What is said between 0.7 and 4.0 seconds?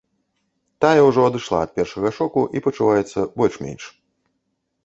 Тая ўжо адышла ад першага шоку і пачуваецца больш-менш.